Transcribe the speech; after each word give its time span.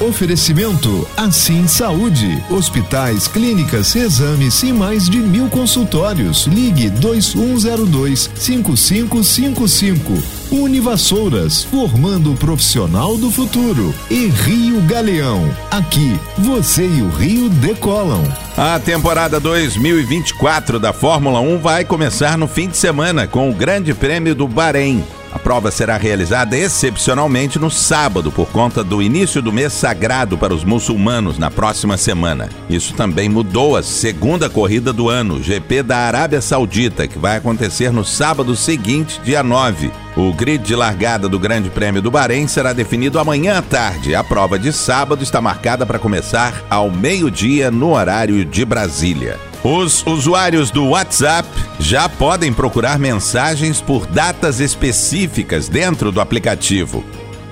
Oferecimento 0.00 1.08
Assim 1.16 1.66
Saúde. 1.66 2.40
Hospitais, 2.48 3.26
clínicas, 3.26 3.96
exames 3.96 4.62
e 4.62 4.72
mais 4.72 5.10
de 5.10 5.18
mil 5.18 5.48
consultórios. 5.48 6.46
Ligue 6.46 6.88
2102 6.88 8.30
5555. 8.36 10.22
Univassouras, 10.52 11.64
formando 11.64 12.32
o 12.32 12.36
profissional 12.36 13.18
do 13.18 13.28
futuro. 13.28 13.92
E 14.08 14.28
Rio 14.28 14.80
Galeão. 14.82 15.50
Aqui, 15.68 16.16
você 16.38 16.86
e 16.86 17.02
o 17.02 17.08
Rio 17.08 17.48
decolam. 17.48 18.22
A 18.56 18.78
temporada 18.78 19.40
2024 19.40 20.78
da 20.78 20.92
Fórmula 20.92 21.40
1 21.40 21.58
vai 21.58 21.84
começar 21.84 22.38
no 22.38 22.46
fim 22.46 22.68
de 22.68 22.76
semana 22.76 23.26
com 23.26 23.50
o 23.50 23.54
Grande 23.54 23.92
Prêmio 23.92 24.32
do 24.32 24.46
Bahrein. 24.46 25.02
A 25.32 25.38
prova 25.38 25.70
será 25.70 25.96
realizada 25.96 26.56
excepcionalmente 26.56 27.58
no 27.58 27.70
sábado, 27.70 28.32
por 28.32 28.48
conta 28.48 28.82
do 28.82 29.02
início 29.02 29.42
do 29.42 29.52
mês 29.52 29.72
sagrado 29.72 30.38
para 30.38 30.54
os 30.54 30.64
muçulmanos 30.64 31.38
na 31.38 31.50
próxima 31.50 31.96
semana. 31.96 32.48
Isso 32.68 32.94
também 32.94 33.28
mudou 33.28 33.76
a 33.76 33.82
segunda 33.82 34.48
corrida 34.48 34.92
do 34.92 35.08
ano, 35.08 35.42
GP 35.42 35.82
da 35.82 35.98
Arábia 35.98 36.40
Saudita, 36.40 37.06
que 37.06 37.18
vai 37.18 37.36
acontecer 37.36 37.92
no 37.92 38.04
sábado 38.04 38.56
seguinte, 38.56 39.20
dia 39.22 39.42
9. 39.42 39.90
O 40.16 40.32
grid 40.32 40.64
de 40.64 40.74
largada 40.74 41.28
do 41.28 41.38
Grande 41.38 41.70
Prêmio 41.70 42.02
do 42.02 42.10
Bahrein 42.10 42.48
será 42.48 42.72
definido 42.72 43.18
amanhã 43.18 43.58
à 43.58 43.62
tarde. 43.62 44.14
A 44.14 44.24
prova 44.24 44.58
de 44.58 44.72
sábado 44.72 45.22
está 45.22 45.40
marcada 45.40 45.86
para 45.86 45.98
começar 45.98 46.64
ao 46.68 46.90
meio-dia 46.90 47.70
no 47.70 47.94
horário 47.94 48.44
de 48.44 48.64
Brasília. 48.64 49.47
Os 49.70 50.02
usuários 50.06 50.70
do 50.70 50.86
WhatsApp 50.86 51.46
já 51.78 52.08
podem 52.08 52.50
procurar 52.50 52.98
mensagens 52.98 53.82
por 53.82 54.06
datas 54.06 54.60
específicas 54.60 55.68
dentro 55.68 56.10
do 56.10 56.22
aplicativo. 56.22 57.04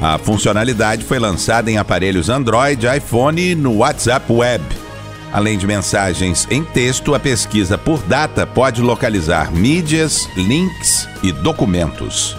A 0.00 0.16
funcionalidade 0.16 1.04
foi 1.04 1.18
lançada 1.18 1.70
em 1.70 1.76
aparelhos 1.76 2.30
Android, 2.30 2.86
iPhone 2.86 3.50
e 3.50 3.54
no 3.54 3.76
WhatsApp 3.76 4.32
Web. 4.32 4.64
Além 5.30 5.58
de 5.58 5.66
mensagens 5.66 6.48
em 6.50 6.64
texto, 6.64 7.14
a 7.14 7.20
pesquisa 7.20 7.76
por 7.76 7.98
data 8.04 8.46
pode 8.46 8.80
localizar 8.80 9.52
mídias, 9.52 10.30
links 10.34 11.06
e 11.22 11.30
documentos. 11.30 12.34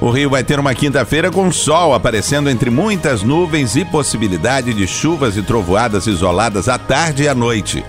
O 0.00 0.08
Rio 0.08 0.30
vai 0.30 0.42
ter 0.42 0.58
uma 0.58 0.74
quinta-feira 0.74 1.30
com 1.30 1.52
sol 1.52 1.92
aparecendo 1.92 2.48
entre 2.48 2.70
muitas 2.70 3.22
nuvens 3.22 3.76
e 3.76 3.84
possibilidade 3.84 4.72
de 4.72 4.86
chuvas 4.86 5.36
e 5.36 5.42
trovoadas 5.42 6.06
isoladas 6.06 6.70
à 6.70 6.78
tarde 6.78 7.24
e 7.24 7.28
à 7.28 7.34
noite. 7.34 7.84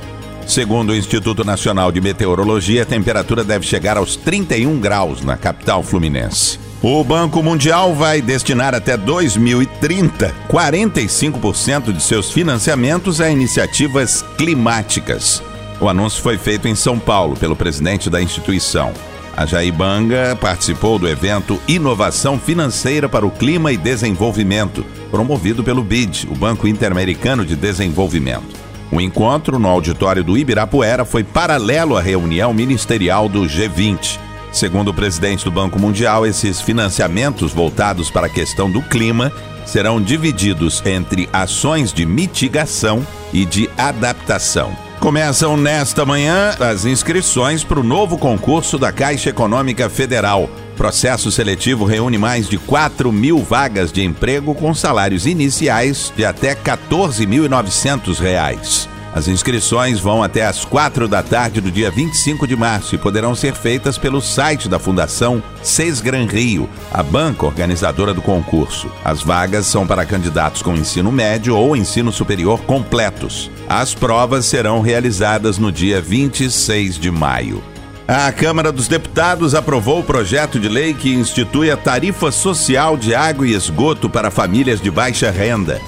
Segundo 0.47 0.91
o 0.91 0.95
Instituto 0.95 1.43
Nacional 1.43 1.91
de 1.91 1.99
Meteorologia, 1.99 2.83
a 2.83 2.85
temperatura 2.85 3.43
deve 3.43 3.65
chegar 3.65 3.97
aos 3.97 4.15
31 4.15 4.79
graus 4.79 5.21
na 5.21 5.35
capital 5.35 5.81
fluminense. 5.81 6.59
O 6.83 7.03
Banco 7.03 7.41
Mundial 7.41 7.95
vai 7.95 8.21
destinar 8.21 8.75
até 8.75 8.95
2030 8.95 10.35
45% 10.47 11.91
de 11.91 12.01
seus 12.01 12.31
financiamentos 12.31 13.19
a 13.19 13.29
iniciativas 13.29 14.23
climáticas. 14.37 15.41
O 15.81 15.89
anúncio 15.89 16.21
foi 16.21 16.37
feito 16.37 16.67
em 16.67 16.75
São 16.75 16.99
Paulo 16.99 17.35
pelo 17.35 17.55
presidente 17.55 18.07
da 18.07 18.21
instituição. 18.21 18.93
A 19.35 19.45
Jair 19.45 19.73
Banga 19.73 20.37
participou 20.39 20.99
do 20.99 21.09
evento 21.09 21.59
Inovação 21.67 22.39
Financeira 22.39 23.09
para 23.09 23.25
o 23.25 23.31
Clima 23.31 23.71
e 23.71 23.77
Desenvolvimento, 23.77 24.85
promovido 25.09 25.63
pelo 25.63 25.83
BID, 25.83 26.27
o 26.31 26.35
Banco 26.35 26.67
Interamericano 26.67 27.43
de 27.43 27.55
Desenvolvimento. 27.55 28.64
O 28.91 29.01
encontro 29.01 29.57
no 29.57 29.67
auditório 29.67 30.23
do 30.23 30.37
Ibirapuera 30.37 31.03
foi 31.03 31.23
paralelo 31.23 31.97
à 31.97 32.01
reunião 32.01 32.53
ministerial 32.53 33.27
do 33.27 33.41
G20. 33.41 34.19
Segundo 34.51 34.89
o 34.89 34.93
presidente 34.93 35.43
do 35.43 35.51
Banco 35.51 35.79
Mundial, 35.79 36.25
esses 36.25 36.61
financiamentos 36.61 37.51
voltados 37.51 38.09
para 38.09 38.27
a 38.27 38.29
questão 38.29 38.71
do 38.71 38.81
clima 38.81 39.31
serão 39.65 40.01
divididos 40.01 40.81
entre 40.85 41.27
ações 41.33 41.91
de 41.91 42.05
mitigação 42.05 43.05
e 43.33 43.43
de 43.43 43.69
adaptação. 43.77 44.84
Começam 44.99 45.55
nesta 45.55 46.05
manhã 46.05 46.55
as 46.59 46.83
inscrições 46.85 47.63
para 47.63 47.79
o 47.79 47.83
novo 47.83 48.17
concurso 48.17 48.77
da 48.77 48.91
Caixa 48.91 49.29
Econômica 49.29 49.89
Federal. 49.89 50.49
Processo 50.75 51.31
seletivo 51.31 51.85
reúne 51.85 52.17
mais 52.17 52.49
de 52.49 52.57
4 52.57 53.09
mil 53.11 53.37
vagas 53.39 53.91
de 53.91 54.03
emprego 54.03 54.55
com 54.55 54.73
salários 54.73 55.27
iniciais 55.27 56.11
de 56.15 56.25
até 56.25 56.49
R$ 56.49 56.57
14.900. 56.63 58.94
As 59.15 59.29
inscrições 59.29 59.97
vão 59.97 60.21
até 60.21 60.45
às 60.45 60.65
quatro 60.65 61.07
da 61.07 61.23
tarde 61.23 61.61
do 61.61 61.71
dia 61.71 61.89
25 61.89 62.45
de 62.45 62.53
março 62.53 62.95
e 62.95 62.97
poderão 62.97 63.33
ser 63.33 63.55
feitas 63.55 63.97
pelo 63.97 64.19
site 64.19 64.67
da 64.67 64.77
Fundação 64.77 65.41
Sesgran 65.63 66.25
Rio, 66.25 66.69
a 66.91 67.01
banca 67.01 67.45
organizadora 67.45 68.13
do 68.13 68.21
concurso. 68.21 68.91
As 69.05 69.23
vagas 69.23 69.67
são 69.67 69.87
para 69.87 70.05
candidatos 70.05 70.61
com 70.61 70.75
ensino 70.75 71.13
médio 71.13 71.55
ou 71.55 71.77
ensino 71.77 72.11
superior 72.11 72.59
completos. 72.63 73.49
As 73.69 73.93
provas 73.93 74.45
serão 74.47 74.81
realizadas 74.81 75.57
no 75.57 75.71
dia 75.71 76.01
26 76.01 76.99
de 76.99 77.09
maio. 77.09 77.63
A 78.05 78.29
Câmara 78.33 78.69
dos 78.69 78.89
Deputados 78.89 79.55
aprovou 79.55 80.01
o 80.01 80.03
projeto 80.03 80.59
de 80.59 80.67
lei 80.67 80.93
que 80.93 81.13
institui 81.13 81.71
a 81.71 81.77
tarifa 81.77 82.33
social 82.33 82.97
de 82.97 83.15
água 83.15 83.47
e 83.47 83.53
esgoto 83.53 84.09
para 84.09 84.29
famílias 84.29 84.81
de 84.81 84.91
baixa 84.91 85.31
renda. 85.31 85.79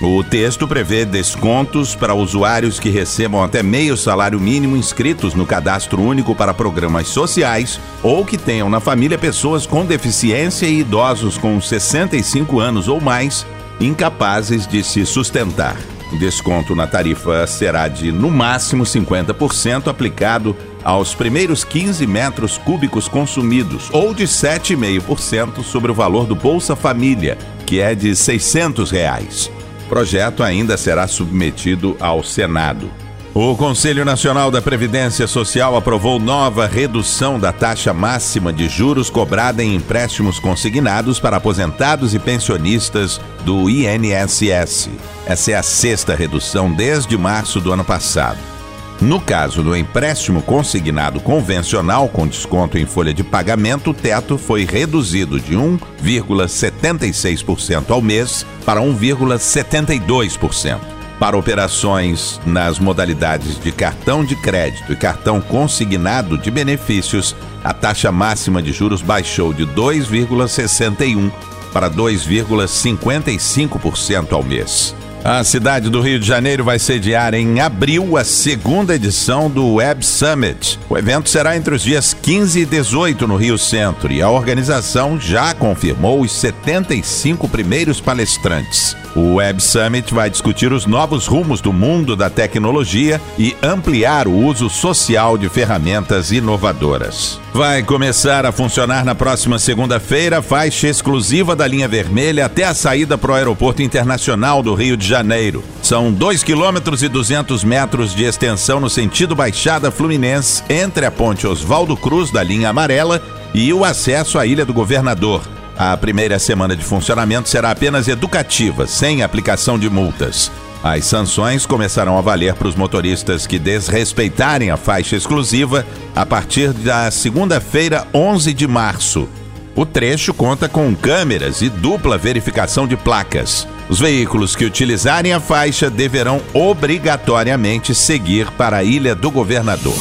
O 0.00 0.22
texto 0.22 0.68
prevê 0.68 1.04
descontos 1.04 1.96
para 1.96 2.14
usuários 2.14 2.78
que 2.78 2.88
recebam 2.88 3.42
até 3.42 3.64
meio 3.64 3.96
salário 3.96 4.38
mínimo 4.38 4.76
inscritos 4.76 5.34
no 5.34 5.44
cadastro 5.44 6.00
único 6.00 6.36
para 6.36 6.54
programas 6.54 7.08
sociais 7.08 7.80
ou 8.00 8.24
que 8.24 8.38
tenham 8.38 8.70
na 8.70 8.78
família 8.78 9.18
pessoas 9.18 9.66
com 9.66 9.84
deficiência 9.84 10.66
e 10.66 10.80
idosos 10.80 11.36
com 11.36 11.60
65 11.60 12.60
anos 12.60 12.86
ou 12.86 13.00
mais 13.00 13.44
incapazes 13.80 14.68
de 14.68 14.84
se 14.84 15.04
sustentar. 15.04 15.76
Desconto 16.20 16.76
na 16.76 16.86
tarifa 16.86 17.44
será 17.48 17.88
de 17.88 18.12
no 18.12 18.30
máximo 18.30 18.84
50% 18.84 19.88
aplicado 19.88 20.56
aos 20.84 21.12
primeiros 21.12 21.64
15 21.64 22.06
metros 22.06 22.56
cúbicos 22.56 23.08
consumidos 23.08 23.90
ou 23.92 24.14
de 24.14 24.24
7,5% 24.24 25.64
sobre 25.64 25.90
o 25.90 25.94
valor 25.94 26.24
do 26.24 26.36
Bolsa 26.36 26.76
Família, 26.76 27.36
que 27.66 27.80
é 27.80 27.96
de 27.96 28.14
600 28.14 28.92
reais. 28.92 29.57
Projeto 29.88 30.42
ainda 30.42 30.76
será 30.76 31.06
submetido 31.08 31.96
ao 31.98 32.22
Senado. 32.22 32.90
O 33.34 33.54
Conselho 33.54 34.04
Nacional 34.04 34.50
da 34.50 34.60
Previdência 34.60 35.26
Social 35.26 35.76
aprovou 35.76 36.18
nova 36.18 36.66
redução 36.66 37.38
da 37.38 37.52
taxa 37.52 37.94
máxima 37.94 38.52
de 38.52 38.68
juros 38.68 39.10
cobrada 39.10 39.62
em 39.62 39.76
empréstimos 39.76 40.40
consignados 40.40 41.20
para 41.20 41.36
aposentados 41.36 42.14
e 42.14 42.18
pensionistas 42.18 43.20
do 43.44 43.70
INSS. 43.70 44.90
Essa 45.24 45.52
é 45.52 45.54
a 45.54 45.62
sexta 45.62 46.16
redução 46.16 46.72
desde 46.72 47.16
março 47.16 47.60
do 47.60 47.72
ano 47.72 47.84
passado. 47.84 48.57
No 49.00 49.20
caso 49.20 49.62
do 49.62 49.76
empréstimo 49.76 50.42
consignado 50.42 51.20
convencional 51.20 52.08
com 52.08 52.26
desconto 52.26 52.76
em 52.76 52.84
folha 52.84 53.14
de 53.14 53.22
pagamento, 53.22 53.90
o 53.90 53.94
teto 53.94 54.36
foi 54.36 54.64
reduzido 54.64 55.38
de 55.38 55.54
1,76% 55.54 57.90
ao 57.90 58.02
mês 58.02 58.44
para 58.64 58.80
1,72%. 58.80 60.80
Para 61.20 61.36
operações 61.36 62.40
nas 62.44 62.80
modalidades 62.80 63.60
de 63.60 63.70
cartão 63.70 64.24
de 64.24 64.34
crédito 64.34 64.92
e 64.92 64.96
cartão 64.96 65.40
consignado 65.40 66.36
de 66.36 66.50
benefícios, 66.50 67.36
a 67.62 67.72
taxa 67.72 68.10
máxima 68.10 68.60
de 68.60 68.72
juros 68.72 69.02
baixou 69.02 69.52
de 69.52 69.64
2,61% 69.66 71.30
para 71.72 71.88
2,55% 71.88 74.32
ao 74.32 74.42
mês. 74.42 74.92
A 75.28 75.44
cidade 75.44 75.90
do 75.90 76.00
Rio 76.00 76.18
de 76.18 76.26
Janeiro 76.26 76.64
vai 76.64 76.78
sediar 76.78 77.34
em 77.34 77.60
abril 77.60 78.16
a 78.16 78.24
segunda 78.24 78.94
edição 78.94 79.50
do 79.50 79.74
Web 79.74 80.02
Summit. 80.02 80.80
O 80.88 80.96
evento 80.96 81.28
será 81.28 81.54
entre 81.54 81.74
os 81.74 81.82
dias 81.82 82.14
15 82.14 82.60
e 82.60 82.64
18 82.64 83.28
no 83.28 83.36
Rio 83.36 83.58
Centro 83.58 84.10
e 84.10 84.22
a 84.22 84.30
organização 84.30 85.20
já 85.20 85.52
confirmou 85.52 86.22
os 86.22 86.32
75 86.32 87.46
primeiros 87.46 88.00
palestrantes. 88.00 88.96
O 89.14 89.34
Web 89.34 89.62
Summit 89.62 90.12
vai 90.12 90.28
discutir 90.30 90.72
os 90.72 90.86
novos 90.86 91.26
rumos 91.26 91.60
do 91.60 91.72
mundo 91.72 92.14
da 92.14 92.28
tecnologia 92.28 93.20
e 93.38 93.56
ampliar 93.62 94.28
o 94.28 94.34
uso 94.34 94.68
social 94.68 95.38
de 95.38 95.48
ferramentas 95.48 96.30
inovadoras. 96.30 97.40
Vai 97.52 97.82
começar 97.82 98.46
a 98.46 98.52
funcionar 98.52 99.04
na 99.04 99.14
próxima 99.14 99.58
segunda-feira, 99.58 100.42
faixa 100.42 100.86
exclusiva 100.86 101.56
da 101.56 101.66
linha 101.66 101.88
vermelha 101.88 102.46
até 102.46 102.64
a 102.64 102.74
saída 102.74 103.18
para 103.18 103.32
o 103.32 103.34
Aeroporto 103.34 103.82
Internacional 103.82 104.62
do 104.62 104.74
Rio 104.74 104.96
de 104.96 105.06
Janeiro. 105.06 105.64
São 105.82 106.12
2 106.12 106.42
quilômetros 106.42 107.02
e 107.02 107.08
200 107.08 107.64
metros 107.64 108.14
de 108.14 108.24
extensão 108.24 108.78
no 108.78 108.90
sentido 108.90 109.34
Baixada 109.34 109.90
Fluminense, 109.90 110.62
entre 110.68 111.06
a 111.06 111.10
ponte 111.10 111.46
Oswaldo 111.46 111.96
Cruz 111.96 112.30
da 112.30 112.42
linha 112.42 112.68
amarela 112.68 113.22
e 113.54 113.72
o 113.72 113.84
acesso 113.84 114.38
à 114.38 114.46
Ilha 114.46 114.64
do 114.64 114.74
Governador. 114.74 115.57
A 115.78 115.96
primeira 115.96 116.40
semana 116.40 116.74
de 116.74 116.84
funcionamento 116.84 117.48
será 117.48 117.70
apenas 117.70 118.08
educativa, 118.08 118.84
sem 118.84 119.22
aplicação 119.22 119.78
de 119.78 119.88
multas. 119.88 120.50
As 120.82 121.04
sanções 121.04 121.64
começarão 121.64 122.18
a 122.18 122.20
valer 122.20 122.54
para 122.54 122.66
os 122.66 122.74
motoristas 122.74 123.46
que 123.46 123.60
desrespeitarem 123.60 124.72
a 124.72 124.76
faixa 124.76 125.14
exclusiva 125.14 125.86
a 126.16 126.26
partir 126.26 126.72
da 126.72 127.08
segunda-feira, 127.12 128.08
11 128.12 128.52
de 128.52 128.66
março. 128.66 129.28
O 129.76 129.86
trecho 129.86 130.34
conta 130.34 130.68
com 130.68 130.92
câmeras 130.96 131.62
e 131.62 131.68
dupla 131.68 132.18
verificação 132.18 132.84
de 132.84 132.96
placas. 132.96 133.64
Os 133.88 134.00
veículos 134.00 134.56
que 134.56 134.64
utilizarem 134.64 135.32
a 135.32 135.38
faixa 135.38 135.88
deverão 135.88 136.40
obrigatoriamente 136.52 137.94
seguir 137.94 138.50
para 138.52 138.78
a 138.78 138.82
Ilha 138.82 139.14
do 139.14 139.30
Governador. 139.30 139.94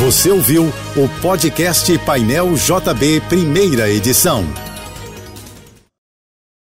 Você 0.00 0.28
ouviu 0.28 0.72
o 0.96 1.08
podcast 1.22 1.96
Painel 1.98 2.52
JB, 2.54 3.22
primeira 3.28 3.88
edição. 3.88 4.44